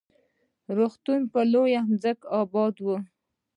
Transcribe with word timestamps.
روغتون 0.77 1.21
پر 1.31 1.45
لوړه 1.53 1.81
ځمکه 2.03 2.27
اباد 2.39 2.75
و. 2.81 2.87